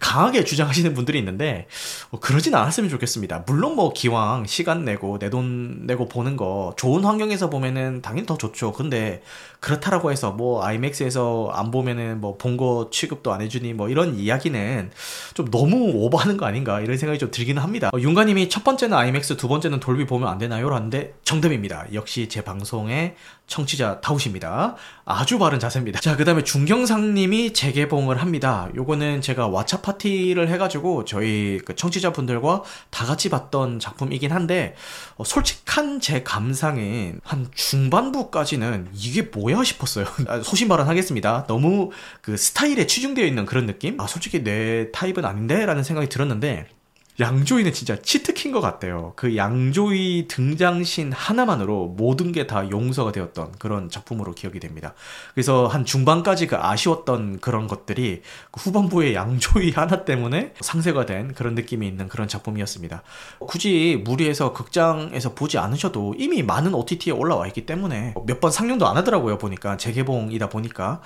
[0.00, 1.68] 강하게 주장하시는 분들이 있는데
[2.10, 3.44] 뭐 그러진 않았으면 좋겠습니다.
[3.46, 8.36] 물론 뭐 기왕 시간 내고 내 돈 내고 보는 거 좋은 환경에서 보면은 당연히 더
[8.36, 8.72] 좋죠.
[8.72, 9.22] 근데
[9.60, 14.90] 그렇다라고 해서 뭐 아이맥스에서 안 보면은 뭐 본 거 취급도 안 해주니 뭐 이런 이야기는
[15.34, 17.90] 좀 너무 오버하는 거 아닌가 이런 생각이 좀 들기는 합니다.
[17.92, 20.70] 어, 윤가님이 첫 번째는 아이맥스, 두 번째는 돌비 보면 안 되나요?
[20.70, 21.84] 라는데 정답입니다.
[21.92, 23.14] 역시 제 방송의
[23.46, 24.76] 청취자 타우십니다.
[25.04, 26.00] 아주 바른 자세입니다.
[26.00, 28.68] 자, 그 다음에 중경상님이 재개봉을 합니다.
[28.74, 34.74] 요거는 제가 왓챠 연차 파티를 해가지고 저희 그 청취자분들과 다 같이 봤던 작품이긴 한데
[35.16, 40.06] 어, 솔직한 제 감상엔 한 중반부까지는 이게 뭐야 싶었어요.
[40.28, 41.46] 아, 소신 발언하겠습니다.
[41.46, 41.90] 너무
[42.22, 44.00] 그 스타일에 치중되어 있는 그런 느낌?
[44.00, 46.68] 아 솔직히 내 타입은 아닌데라는 생각이 들었는데
[47.18, 49.12] 양조위는 진짜 치트킨 것 같아요.
[49.16, 54.94] 그 양조위 등장신 하나만으로 모든 게 다 용서가 되었던 그런 작품으로 기억이 됩니다.
[55.34, 61.54] 그래서 한 중반까지 그 아쉬웠던 그런 것들이 그 후반부의 양조위 하나 때문에 상쇄가 된 그런
[61.56, 63.02] 느낌이 있는 그런 작품이었습니다.
[63.40, 68.96] 굳이 무리해서 극장에서 보지 않으셔도 이미 많은 OTT에 올라와 있기 때문에 몇 번 상영도 안
[68.98, 69.38] 하더라고요.
[69.38, 71.00] 보니까 재개봉이다 보니까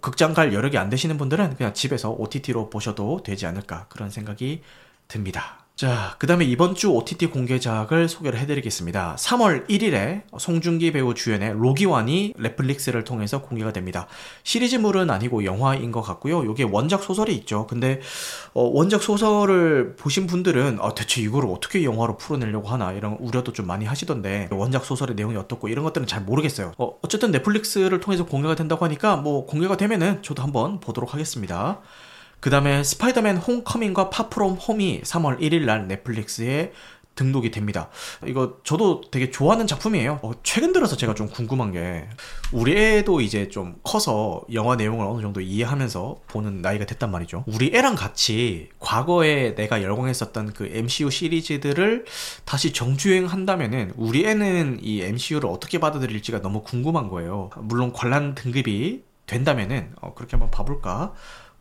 [0.00, 4.62] 극장 갈 여력이 안 되시는 분들은 그냥 집에서 OTT로 보셔도 되지 않을까 그런 생각이
[5.10, 5.60] 듭니다.
[5.80, 9.16] 자, 그 다음에 이번 주 OTT 공개작을 소개를 해드리겠습니다.
[9.18, 14.06] 3월 1일에 송중기 배우 주연의 로기완이 넷플릭스를 통해서 공개가 됩니다.
[14.42, 16.44] 시리즈물은 아니고 영화인 것 같고요.
[16.44, 17.66] 이게 원작 소설이 있죠.
[17.66, 18.02] 근데
[18.52, 23.66] 어, 원작 소설을 보신 분들은 아, 대체 이걸 어떻게 영화로 풀어내려고 하나 이런 우려도 좀
[23.66, 26.72] 많이 하시던데 원작 소설의 내용이 어떻고 이런 것들은 잘 모르겠어요.
[26.76, 31.80] 어, 어쨌든 넷플릭스를 통해서 공개가 된다고 하니까 뭐 공개가 되면은 저도 한번 보도록 하겠습니다.
[32.40, 36.72] 그 다음에 스파이더맨 홈커밍과 파프롬 홈이 3월 1일 날 넷플릭스에
[37.20, 37.90] 등록이 됩니다.
[38.26, 40.20] 이거 저도 되게 좋아하는 작품이에요.
[40.22, 42.08] 어, 최근 들어서 제가 좀 궁금한 게
[42.50, 47.44] 우리 애도 이제 좀 커서 영화 내용을 어느 정도 이해하면서 보는 나이가 됐단 말이죠.
[47.46, 52.06] 우리 애랑 같이 과거에 내가 열광했었던 그 MCU 시리즈들을
[52.46, 57.50] 다시 정주행한다면은 우리 애는 이 MCU를 어떻게 받아들일지가 너무 궁금한 거예요.
[57.56, 61.12] 물론 관람 등급이 된다면은 어, 그렇게 한번 봐볼까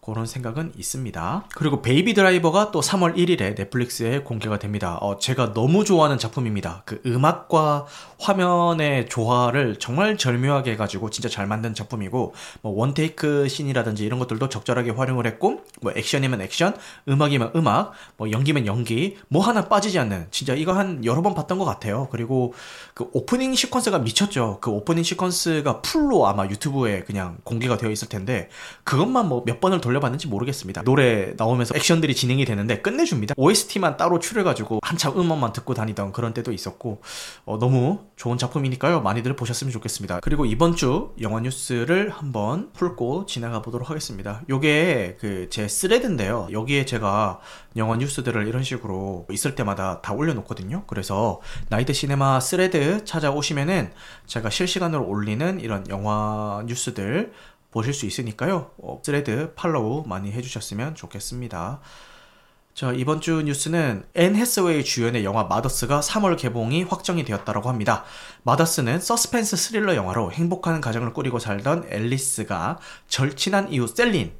[0.10, 1.46] 그런 생각은 있습니다.
[1.56, 4.98] 그리고 베이비 드라이버가 또 3월 1일에 넷플릭스에 공개가 됩니다.
[5.02, 6.84] 어, 제가 너무 좋아하는 작품입니다.
[6.86, 7.86] 그 음악과
[8.20, 14.50] 화면의 조화를 정말 절묘하게 해가지고 진짜 잘 만든 작품이고, 뭐 one take scene이라든지 이런 것들도
[14.50, 16.76] 적절하게 활용을 했고, 뭐 액션이면 액션,
[17.08, 21.58] 음악이면 음악, 뭐 연기면 연기, 뭐 하나 빠지지 않는, 진짜 이거 한 여러 번 봤던
[21.58, 22.08] 것 같아요.
[22.12, 22.54] 그리고
[22.94, 24.60] 그 오프닝 시퀀스가 미쳤죠.
[24.62, 28.50] 그 오프닝 시퀀스가 full로 아마 유튜브에 그냥 공개가 되어 있을 텐데,
[28.84, 30.82] 그것만 뭐 몇 번을 돌려 돌려봤는지 모르겠습니다.
[30.84, 33.36] 노래 나오면서 액션들이 진행이 되는데 끝내줍니다.
[33.38, 37.02] OST만 따로 추출해가지고 한참 음원만 듣고 다니던 그런 때도 있었고
[37.46, 39.02] 어, 너무 좋은 작품이니까요.
[39.02, 40.20] 많이들 보셨으면 좋겠습니다.
[40.22, 44.42] 그리고 이번 주 영화 뉴스를 한번 풀고 지나가 보도록 하겠습니다.
[44.50, 46.48] 요게 그 제 스레드인데요.
[46.52, 47.40] 여기에 제가
[47.76, 50.84] 영화 뉴스들을 이런 식으로 있을 때마다 다 올려놓거든요.
[50.88, 53.92] 그래서 나이트 시네마 스레드 찾아오시면은
[54.28, 57.34] 제가 실시간으로 올리는 이런 영화 뉴스들
[57.72, 58.72] 보실 수 있으니까요.
[58.78, 61.80] 어, 스레드 follow 많이 해주셨으면 좋겠습니다.
[62.74, 68.06] 자, 이번 주 뉴스는 앤 해스웨이 주연의 영화 마더스가 3월 개봉이 확정이 되었다고 합니다.
[68.44, 74.32] 마더스는 서스펜스 스릴러 영화로 행복한 가정을 꾸리고 살던 앨리스가 절친한 이웃 셀린,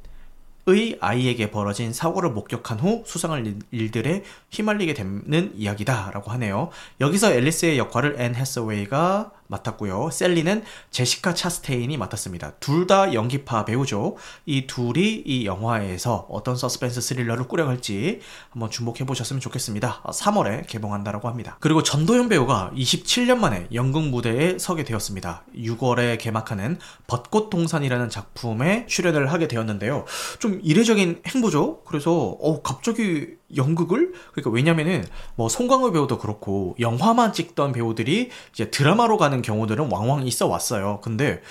[0.66, 6.70] 의 아이에게 벌어진 사고를 목격한 후 수상한 일들에 휘말리게 되는 이야기다라고 하네요.
[7.00, 10.10] 여기서 앨리스의 역할을 앤 해서웨이가 맡았고요.
[10.10, 12.52] 셀린은 제시카 차스테인이 맡았습니다.
[12.60, 14.16] 둘 다 연기파 배우죠.
[14.46, 20.02] 이 둘이 이 영화에서 어떤 서스펜스 스릴러를 꾸려갈지 한번 주목해 보셨으면 좋겠습니다.
[20.06, 21.56] 3월에 개봉한다라고 합니다.
[21.60, 25.44] 그리고 전도연 배우가 27년 만에 연극 무대에 서게 되었습니다.
[25.56, 30.04] 6월에 개막하는 벚꽃 동산이라는 작품에 출연을 하게 되었는데요.
[30.38, 31.82] 좀 이례적인 행보죠.
[31.84, 39.16] 그래서 어 갑자기 연극을 그러니까 왜냐면은 뭐 송강호 배우도 그렇고 영화만 찍던 배우들이 이제 드라마로
[39.16, 41.00] 가는 경우들은 왕왕 있어 왔어요.
[41.02, 41.42] 근데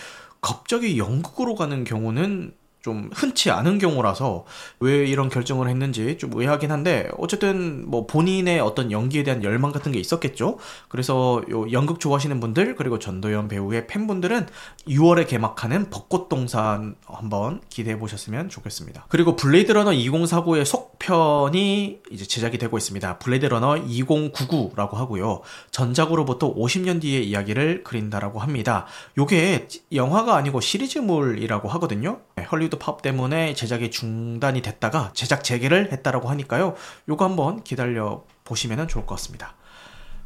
[0.42, 4.46] 갑자기 연극으로 가는 경우는 좀 흔치 않은 경우라서
[4.80, 9.92] 왜 이런 결정을 했는지 좀 의아하긴 한데 어쨌든 뭐 본인의 어떤 연기에 대한 열망 같은
[9.92, 10.58] 게 있었겠죠.
[10.88, 14.48] 그래서 요 연극 좋아하시는 분들 그리고 전도연 배우의 팬분들은
[14.88, 19.08] 6월에 개막하는 벚꽃동산 한번 기대해 보셨으면 좋겠습니다.
[19.10, 23.20] 그리고 블레이드 러너 2049의 속편이 이제 제작이 되고 있습니다.
[23.20, 25.42] 블레이드 러너 2099라고 하고요.
[25.72, 28.86] 전작으로부터 50년 뒤의 이야기를 그린다라고 합니다.
[29.18, 32.22] 요게 영화가 아니고 시리즈물이라고 하거든요.
[32.36, 36.76] 네, 헐리 헐리우드 파업 때문에 제작이 중단이 됐다가 제작 재개를 했다라고 하니까요.
[37.10, 39.56] 요거 한번 기다려 보시면 좋을 것 같습니다.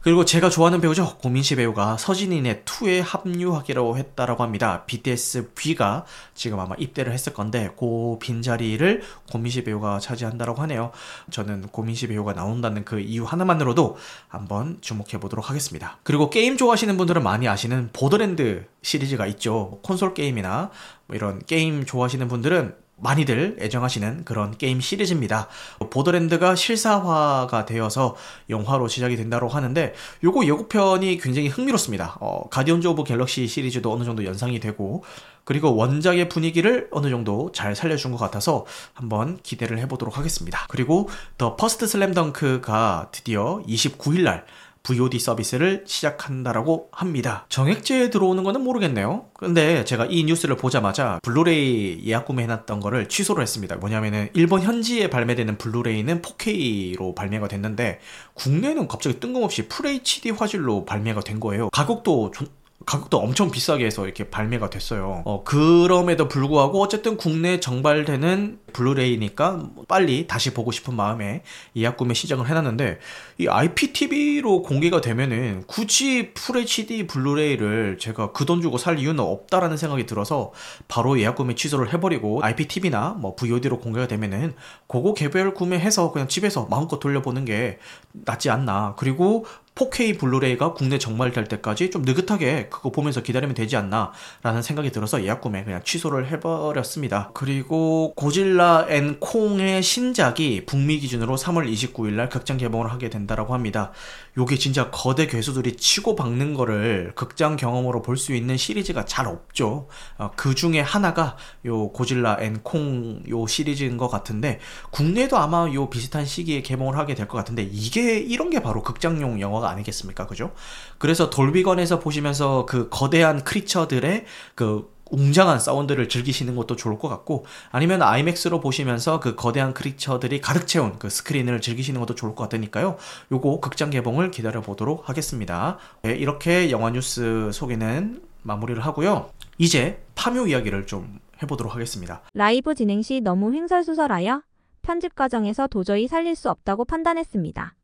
[0.03, 1.17] 그리고 제가 좋아하는 배우죠.
[1.19, 4.83] 고민시 배우가 서진이네 2에 합류하기로 했다라고 합니다.
[4.85, 6.03] BTS V가
[6.35, 10.91] 지금 아마 입대를 했을 건데 그 빈자리를 고민시 배우가 차지한다라고 하네요.
[11.31, 13.95] 저는 고민시 배우가 나온다는 그 이유 하나만으로도
[14.27, 15.97] 한번 주목해 보도록 하겠습니다.
[16.03, 19.79] 그리고 게임 좋아하시는 분들은 많이 아시는 보더랜드 시리즈가 있죠.
[19.83, 20.69] 콘솔 게임이나
[21.07, 25.47] 뭐 이런 게임 좋아하시는 분들은 많이들 애정하시는 그런 게임 시리즈입니다.
[25.89, 28.15] 보더랜드가 실사화가 되어서
[28.49, 32.17] 영화로 제작이 된다고 하는데 요거 예고편이 굉장히 흥미롭습니다.
[32.21, 35.03] 어, 가디언즈 오브 갤럭시 시리즈도 어느 정도 연상이 되고
[35.43, 40.65] 그리고 원작의 분위기를 어느 정도 잘 살려준 것 같아서 한번 기대를 해보도록 하겠습니다.
[40.69, 44.43] 그리고 더 퍼스트 슬램덩크가 드디어 29일날
[44.83, 47.45] VOD 서비스를 시작한다라고 합니다.
[47.47, 49.25] 정액제에 들어오는 거는 모르겠네요.
[49.33, 53.77] 근데 제가 이 뉴스를 보자마자 블루레이 예약 구매해놨던 거를 취소를 했습니다.
[53.77, 57.99] 뭐냐면은 일본 현지에 발매되는 블루레이는 4K로 발매가 됐는데
[58.33, 61.69] 국내는 갑자기 뜬금없이 FHD 화질로 발매가 된 거예요.
[61.69, 62.47] 가격도 좀
[62.85, 65.21] 가격도 엄청 비싸게 해서 이렇게 발매가 됐어요.
[65.25, 71.43] 어, 그럼에도 불구하고 어쨌든 국내 정발되는 블루레이니까 빨리 다시 보고 싶은 마음에
[71.75, 72.99] 예약 구매 시작을 해놨는데
[73.39, 80.05] 이 IPTV로 공개가 되면은 굳이 FHD 블루레이를 제가 그 돈 주고 살 이유는 없다라는 생각이
[80.05, 80.51] 들어서
[80.87, 84.53] 바로 예약 구매 취소를 해버리고 IPTV나 뭐 VOD로 공개가 되면은
[84.87, 87.79] 그거 개별 구매해서 그냥 집에서 마음껏 돌려보는 게
[88.11, 88.95] 낫지 않나.
[88.97, 94.11] 그리고 4K 블루레이가 국내 정발될 때까지 좀 느긋하게 그거 보면서 기다리면 되지 않나
[94.43, 97.31] 라는 생각이 들어서 예약 구매 그냥 취소를 해버렸습니다.
[97.33, 103.91] 그리고 고질라 앤 콩의 신작이 북미 기준으로 3월 29일 날 극장 개봉을 하게 된다라고 합니다.
[104.37, 109.87] 요게 진짜 거대 괴수들이 치고 박는 거를 극장 경험으로 볼 수 있는 시리즈가 잘 없죠.
[110.17, 114.59] 어, 그 중에 하나가 요 고질라 앤 콩 요 시리즈인 것 같은데
[114.91, 119.39] 국내도 아마 요 비슷한 시기에 개봉을 하게 될 것 같은데 이게 이런 게 바로 극장용
[119.41, 120.27] 영화가 아니겠습니까?
[120.27, 120.51] 그죠?
[120.97, 124.25] 그래서 돌비관에서 보시면서 그 거대한 creature들의
[124.55, 130.67] 그 웅장한 사운드를 즐기시는 것도 좋을 것 같고 아니면 아이맥스로 보시면서 그 거대한 creature들이 가득
[130.67, 132.97] 채운 그 스크린을 즐기시는 것도 좋을 것 같으니까요.
[133.31, 135.77] 요거 극장 개봉을 기다려 보도록 하겠습니다.
[136.01, 139.29] 네, 이렇게 영화 뉴스 소개는 마무리를 하고요.
[139.57, 142.21] 이제 파묘 이야기를 좀 해보도록 하겠습니다.
[142.33, 144.41] 라이브 진행 시 너무 횡설수설하여
[144.81, 147.75] 편집 과정에서 도저히 살릴 수 없다고 판단했습니다.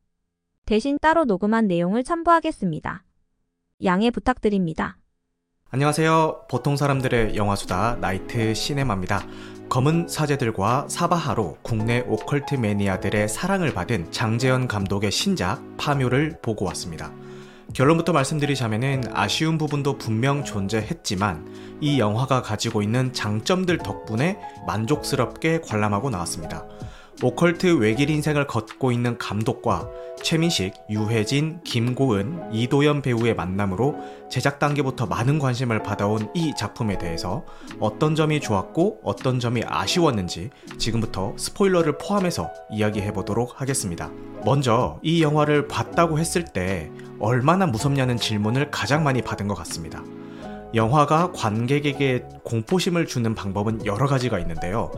[0.65, 3.04] 대신 따로 녹음한 내용을 첨부하겠습니다.
[3.84, 4.98] 양해 부탁드립니다.
[5.71, 6.45] 안녕하세요.
[6.49, 9.23] 보통 사람들의 영화수다 나이트 시네마입니다.
[9.69, 17.12] 검은 사제들과 사바하로 국내 오컬트 매니아들의 사랑을 받은 장재현 감독의 신작 파묘를 보고 왔습니다.
[17.75, 26.65] 결론부터 말씀드리자면은 아쉬운 부분도 분명 존재했지만 이 영화가 가지고 있는 장점들 덕분에 만족스럽게 관람하고 나왔습니다.
[27.21, 29.89] 오컬트 외길 인생을 걷고 있는 감독과
[30.23, 33.97] 최민식, 유혜진, 김고은, 이도현 배우의 만남으로
[34.29, 37.43] 제작 단계부터 많은 관심을 받아온 이 작품에 대해서
[37.82, 44.10] 어떤 점이 좋았고 어떤 점이 아쉬웠는지 지금부터 스포일러를 포함해서 이야기해 보도록 하겠습니다.
[44.45, 50.01] 먼저 이 영화를 봤다고 했을 때 얼마나 무섭냐는 질문을 가장 많이 받은 것 같습니다.
[50.73, 54.91] 영화가 관객에게 공포심을 주는 방법은 여러 가지가 있는데요.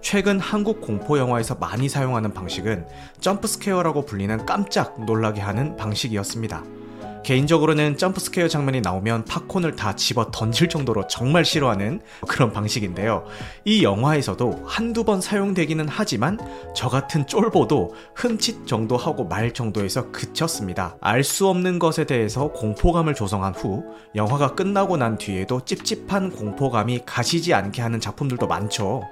[0.00, 2.86] 최근 한국 공포 영화에서 많이 사용하는 방식은
[3.20, 6.77] 점프스케어라고 불리는 깜짝 놀라게 하는 방식이었습니다.
[7.24, 13.24] 개인적으로는 점프스케어 장면이 나오면 팝콘을 다 집어 던질 정도로 정말 싫어하는 그런 방식인데요.
[13.64, 16.38] 이 영화에서도 한두 번 사용되기는 하지만
[16.74, 20.96] 저 같은 쫄보도 흠칫 정도 하고 말 정도에서 그쳤습니다.
[21.00, 27.52] 알 수 없는 것에 대해서 공포감을 조성한 후 영화가 끝나고 난 뒤에도 찝찝한 공포감이 가시지
[27.52, 29.02] 않게 하는 작품들도 많죠.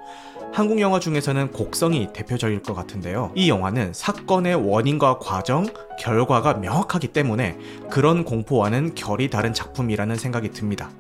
[0.53, 3.31] 한국 영화 중에서는 곡성이 대표적일 것 같은데요.
[3.35, 5.67] 이 영화는 사건의 원인과 과정,
[5.99, 7.59] 결과가 명확하기 때문에
[7.91, 10.91] 그런 공포와는 결이 다른 작품이라는 생각이 듭니다.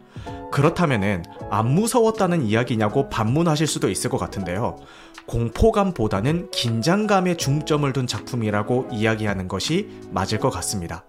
[0.52, 4.76] 그렇다면은 안 무서웠다는 이야기냐고 반문하실 수도 있을 것 같은데요.
[5.26, 11.04] 공포감보다는 긴장감에 중점을 둔 작품이라고 이야기하는 것이 맞을 것 같습니다.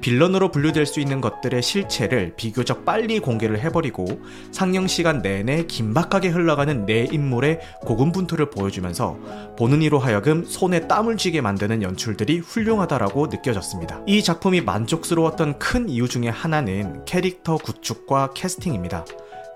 [0.00, 4.06] 빌런으로 분류될 수 있는 것들의 실체를 비교적 빨리 공개를 해버리고
[4.52, 9.18] 상영 시간 내내 긴박하게 흘러가는 내 인물의 고군분투를 보여주면서
[9.58, 14.02] 보는 이로 하여금 손에 땀을 쥐게 만드는 연출들이 훌륭하다라고 느껴졌습니다.
[14.06, 19.04] 이 작품이 만족스러웠던 큰 이유 중에 하나는 캐릭터 구축과 캐스팅입니다.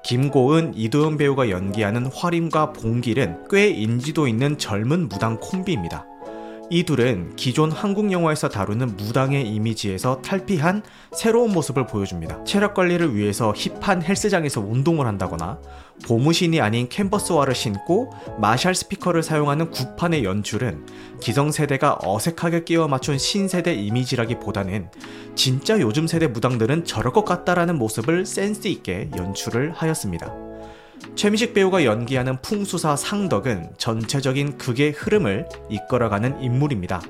[0.05, 6.07] 김고은, 이도현 배우가 연기하는 화림과 봉길은 꽤 인지도 있는 젊은 무당 콤비입니다.
[6.73, 10.83] 이 둘은 기존 한국 영화에서 다루는 무당의 이미지에서 탈피한
[11.15, 12.45] 새로운 모습을 보여줍니다.
[12.45, 15.61] 체력 관리를 위해서 힙한 헬스장에서 운동을 한다거나
[16.09, 20.87] 고무신이 아닌 캔버스화를 신고 마샬 스피커를 사용하는 구판의 연출은
[21.21, 24.89] 기성세대가 어색하게 끼워 맞춘 신세대 이미지라기보다는
[25.35, 30.42] 진짜 요즘 세대 무당들은 저럴 것 같다라는 모습을 센스 있게 연출을 하였습니다.
[31.15, 37.03] 최미식 배우가 연기하는 풍수사 상덕은 전체적인 극의 흐름을 이끌어가는 인물입니다.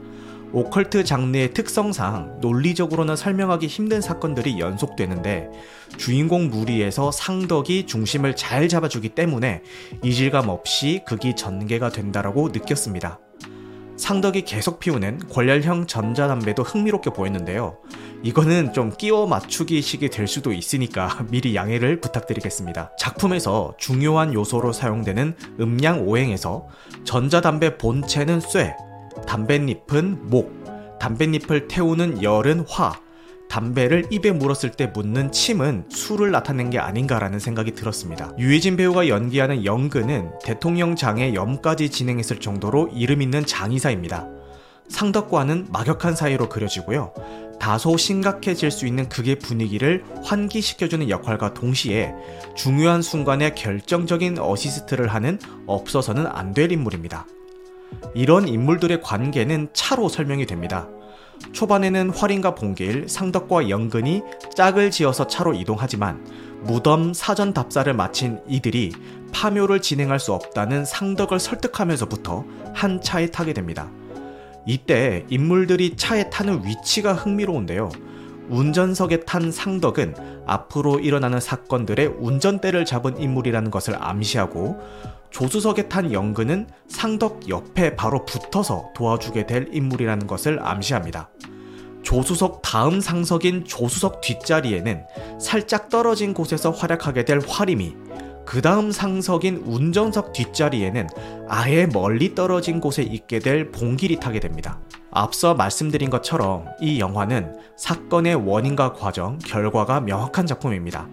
[0.53, 5.49] 오컬트 장르의 특성상 논리적으로는 설명하기 힘든 사건들이 연속되는데
[5.97, 9.63] 주인공 무리에서 상덕이 중심을 잘 잡아주기 때문에
[10.03, 13.19] 이질감 없이 극이 전개가 된다라고 느꼈습니다.
[14.03, 17.79] 상덕이 계속 피우는 권렬형 전자담배도 흥미롭게 보였는데요.
[18.25, 22.97] 이거는 좀 끼워 맞추기식이 될 수도 있으니까 미리 양해를 부탁드리겠습니다.
[22.99, 26.67] 작품에서 중요한 요소로 사용되는 음량 오행에서
[27.05, 28.75] 전자담배 본체는 쇠,
[29.29, 32.99] 담뱃잎은 목, 담뱃잎을 태우는 열은 화,
[33.53, 38.33] 담배를 입에 물었을 때 묻는 침은 술을 나타낸 게 아닌가라는 생각이 들었습니다.
[38.39, 44.27] 유해진 배우가 연기하는 영근은 대통령장의 염까지 진행했을 정도로 이름 있는 장의사입니다.
[44.89, 47.13] 상덕과는 막역한 사이로 그려지고요.
[47.61, 52.15] 다소 심각해질 수 있는 극의 분위기를 환기시켜주는 역할과 동시에
[52.57, 57.27] 중요한 순간에 결정적인 어시스트를 하는 없어서는 안 될 인물입니다.
[58.15, 60.89] 이런 인물들의 관계는 차로 설명이 됩니다.
[61.53, 64.23] 초반에는 활인과 봉길, 상덕과 영근이
[64.55, 66.25] 짝을 지어서 차로 이동하지만
[66.63, 68.93] 무덤 사전 답사를 마친 이들이
[69.33, 73.91] 파묘를 진행할 수 없다는 상덕을 설득하면서부터 한 차에 타게 됩니다.
[74.67, 77.91] 이때 인물들이 차에 타는 위치가 흥미로운데요.
[78.49, 80.15] 운전석에 탄 상덕은
[80.47, 84.79] 앞으로 일어나는 사건들의 운전대를 잡은 인물이라는 것을 암시하고
[85.33, 91.31] 조수석에 탄 영근은 상덕 옆에 바로 붙어서 도와주게 될 인물이라는 것을 암시합니다.
[92.03, 95.05] 조수석 다음 상석인 조수석 뒷자리에는
[95.41, 97.97] 살짝 떨어진 곳에서 활약하게 될 화림이
[98.45, 101.09] 그 다음 상석인 운전석 뒷자리에는
[101.49, 104.81] 아예 멀리 떨어진 곳에 있게 될 봉길이 타게 됩니다.
[105.11, 111.09] 앞서 말씀드린 것처럼 이 영화는 사건의 원인과 과정, 결과가 명확한 작품입니다.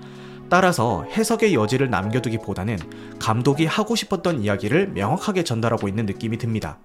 [0.50, 2.78] 따라서 해석의 여지를 남겨두기보다는
[3.20, 6.80] 감독이 하고 싶었던 이야기를 명확하게 전달하고 있는 느낌이 듭니다.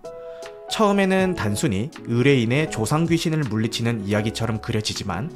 [0.71, 5.31] 처음에는 단순히 의뢰인의 조상 귀신을 물리치는 이야기처럼 그려지지만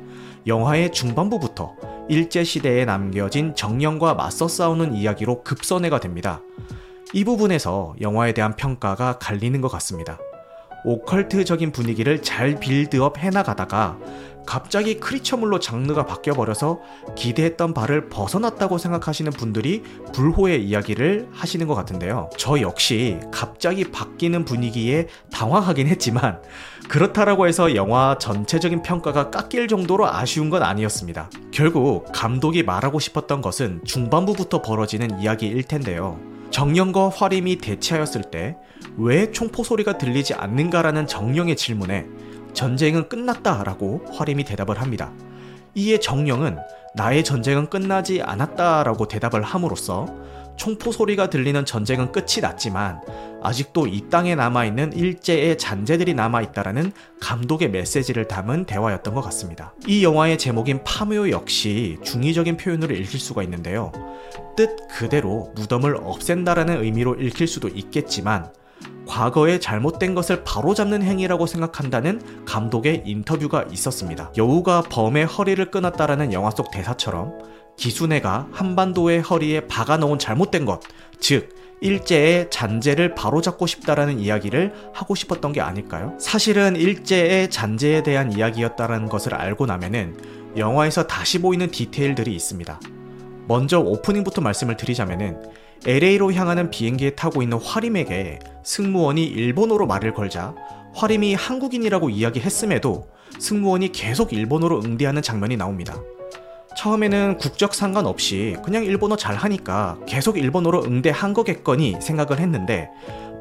[0.47, 1.75] 영화의 중반부부터
[2.09, 6.41] 일제시대에 남겨진 정령과 맞서 싸우는 이야기로 급선회가 됩니다.
[7.12, 10.19] 이 부분에서 영화에 대한 평가가 갈리는 것 같습니다.
[10.85, 13.99] 오컬트적인 분위기를 잘 빌드업 해나가다가
[14.49, 16.81] 갑자기 크리처물로 장르가 바뀌어버려서
[17.15, 19.83] 기대했던 바를 벗어났다고 생각하시는 분들이
[20.15, 22.31] 불호의 이야기를 하시는 것 같은데요.
[22.39, 26.41] 저 역시 갑자기 바뀌는 분위기에 당황하긴 했지만
[26.89, 31.29] 그렇다라고 해서 영화 전체적인 평가가 깎일 정도로 아쉬운 건 아니었습니다.
[31.51, 36.19] 결국 감독이 말하고 싶었던 것은 중반부부터 벌어지는 이야기일 텐데요.
[36.51, 38.57] 정령과 화림이 대치하였을 때
[38.97, 42.07] 왜 총포 소리가 들리지 않는가라는 정령의 질문에
[42.59, 45.12] 전쟁은 끝났다라고 화림이 대답을 합니다.
[45.77, 46.59] 이에 정령은
[46.97, 50.07] 나의 전쟁은 끝나지 않았다라고 대답을 함으로써
[50.57, 53.01] 총포 소리가 들리는 전쟁은 끝이 났지만
[53.44, 56.90] 아직도 이 땅에 남아있는 일제의 잔재들이 남아있다라는
[57.21, 59.73] 감독의 메시지를 담은 대화였던 것 같습니다.
[59.87, 63.92] 이 영화의 제목인 파묘 역시 중의적인 표현으로 읽힐 수가 있는데요.
[64.57, 68.51] 뜻 그대로 무덤을 없앤다라는 의미로 읽힐 수도 있겠지만
[69.09, 74.31] 과거에 잘못된 것을 바로잡는 행위라고 생각한다는 감독의 인터뷰가 있었습니다.
[74.37, 77.33] 여우가 범의 허리를 끊었다라는 영화 속 대사처럼
[77.77, 80.81] 기순애가 한반도의 허리에 박아놓은 잘못된 것,
[81.21, 86.16] 즉 일제의 잔재를 바로잡고 싶다라는 이야기를 하고 싶었던 게 아닐까요?
[86.18, 90.16] 사실은 일제의 잔재에 대한 이야기였다라는 것을 알고 나면은
[90.57, 92.81] 영화에서 다시 보이는 디테일들이 있습니다.
[93.47, 95.40] 먼저 오프닝부터 말씀을 드리자면은
[95.87, 100.55] LA로 향하는 비행기에 타고 있는 화림에게 승무원이 일본어로 말을 걸자
[100.95, 105.97] 화림이 한국인이라고 이야기했음에도 승무원이 계속 일본어로 응대하는 장면이 나옵니다.
[106.77, 112.88] 처음에는 국적 상관없이 그냥 일본어 잘 하니까 계속 일본어로 응대한 거겠거니 생각을 했는데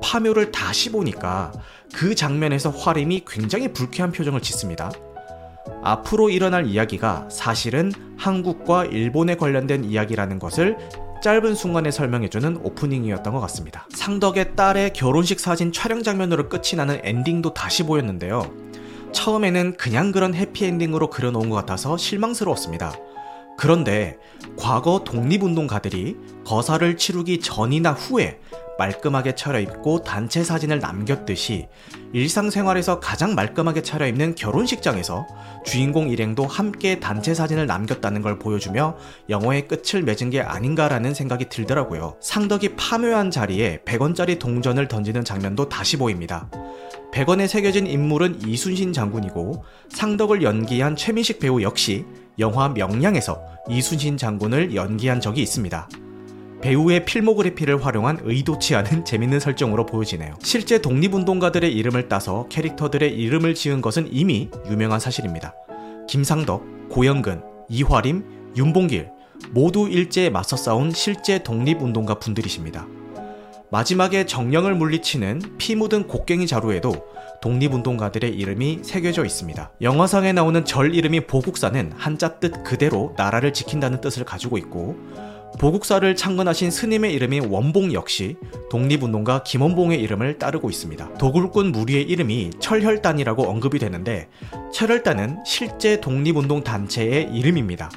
[0.01, 1.51] 파묘를 다시 보니까
[1.93, 4.91] 그 장면에서 화림이 굉장히 불쾌한 표정을 짓습니다.
[5.83, 10.77] 앞으로 일어날 이야기가 사실은 한국과 일본에 관련된 이야기라는 것을
[11.21, 13.87] 짧은 순간에 설명해주는 오프닝이었던 것 같습니다.
[13.93, 18.51] 상덕의 딸의 결혼식 사진 촬영 장면으로 끝이 나는 엔딩도 다시 보였는데요.
[19.11, 22.93] 처음에는 그냥 그런 해피엔딩으로 그려놓은 것 같아서 실망스러웠습니다.
[23.57, 24.17] 그런데
[24.57, 28.39] 과거 독립운동가들이 거사를 치르기 전이나 후에
[28.77, 31.67] 말끔하게 차려입고 단체 사진을 남겼듯이
[32.13, 35.27] 일상생활에서 가장 말끔하게 차려입는 결혼식장에서
[35.65, 38.97] 주인공 일행도 함께 단체 사진을 남겼다는 걸 보여주며
[39.29, 42.17] 영화의 끝을 맺은 게 아닌가라는 생각이 들더라고요.
[42.21, 46.49] 상덕이 파묘한 자리에 100원짜리 동전을 던지는 장면도 다시 보입니다.
[47.11, 52.05] 100원에 새겨진 인물은 이순신 장군이고 상덕을 연기한 최민식 배우 역시
[52.39, 55.89] 영화 명량에서 이순신 장군을 연기한 적이 있습니다.
[56.61, 60.35] 배우의 필모그래피를 활용한 의도치 않은 재밌는 설정으로 보여지네요.
[60.41, 65.53] 실제 독립운동가들의 이름을 따서 캐릭터들의 이름을 지은 것은 이미 유명한 사실입니다.
[66.07, 68.23] 김상덕, 고영근, 이화림,
[68.55, 69.09] 윤봉길
[69.51, 72.87] 모두 일제에 맞서 싸운 실제 독립운동가 분들이십니다.
[73.69, 76.93] 마지막에 정령을 물리치는 피 묻은 곡괭이 자루에도
[77.41, 79.71] 독립운동가들의 이름이 새겨져 있습니다.
[79.81, 84.95] 영화상에 나오는 절 이름이 보국사는 한자 뜻 그대로 나라를 지킨다는 뜻을 가지고 있고
[85.59, 88.35] 보국사를 창건하신 스님의 이름인 원봉 역시
[88.69, 91.15] 독립운동가 김원봉의 이름을 따르고 있습니다.
[91.15, 94.29] 도굴꾼 무리의 이름이 철혈단이라고 언급이 되는데
[94.71, 97.89] 철혈단은 실제 독립운동 단체의 이름입니다.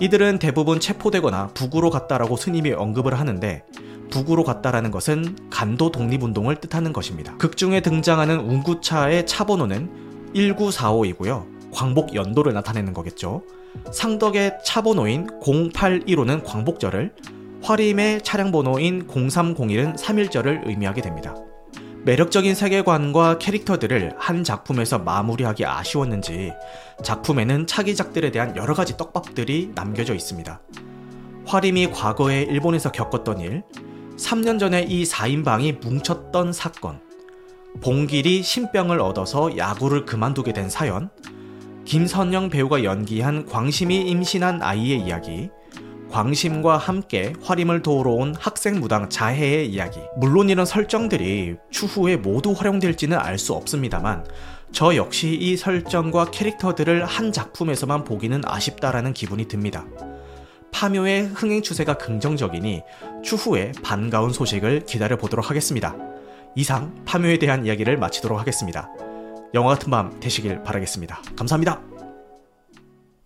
[0.00, 3.62] 이들은 대부분 체포되거나 북으로 갔다라고 스님이 언급을 하는데
[4.10, 7.36] 북으로 갔다라는 것은 간도 독립운동을 뜻하는 것입니다.
[7.36, 11.46] 극중에 등장하는 운구차의 차 번호는 1945이고요.
[11.72, 13.42] 광복 연도를 나타내는 거겠죠.
[13.92, 17.14] 상덕의 차 번호인 081호는 광복절을,
[17.62, 21.34] 화림의 차량 번호인 0301은 3일절을 의미하게 됩니다.
[22.04, 26.52] 매력적인 세계관과 캐릭터들을 한 작품에서 마무리하기 아쉬웠는지
[27.02, 30.60] 작품에는 차기작들에 대한 여러 가지 떡밥들이 남겨져 있습니다.
[31.44, 33.62] 화림이 과거에 일본에서 겪었던 일,
[34.16, 37.00] 3년 전에 이 4인방이 뭉쳤던 사건,
[37.82, 41.10] 봉길이 신병을 얻어서 야구를 그만두게 된 사연,
[41.84, 45.50] 김선영 배우가 연기한 광심이 임신한 아이의 이야기,
[46.10, 50.00] 광심과 함께 화림을 도우러 온 학생 무당 자해의 이야기.
[50.16, 54.24] 물론 이런 설정들이 추후에 모두 활용될지는 알 수 없습니다만,
[54.72, 59.86] 저 역시 이 설정과 캐릭터들을 한 작품에서만 보기는 아쉽다라는 기분이 듭니다.
[60.72, 62.82] 파묘의 흥행 추세가 긍정적이니
[63.24, 65.96] 추후에 반가운 소식을 기다려 보도록 하겠습니다.
[66.54, 68.90] 이상 파묘에 대한 이야기를 마치도록 하겠습니다.
[69.52, 71.22] 영화 같은 밤 되시길 바라겠습니다.
[71.36, 71.80] 감사합니다.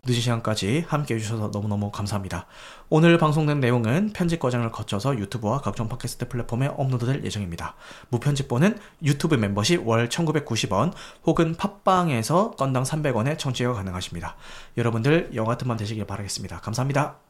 [0.07, 2.45] 늦은 시간까지 함께 해주셔서 너무너무 감사합니다.
[2.89, 7.75] 오늘 방송된 내용은 편집 과정을 거쳐서 유튜브와 각종 팟캐스트 플랫폼에 업로드될 예정입니다.
[8.09, 10.93] 무편집본은 유튜브 멤버십 월 1990원
[11.25, 14.35] 혹은 팟빵에서 건당 300원에 청취가 가능하십니다.
[14.77, 16.59] 여러분들 영화 밤 되시길 바라겠습니다.
[16.59, 17.24] 감사합니다.